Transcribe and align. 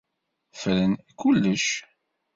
Fren 0.61 0.91
kullec. 1.19 1.65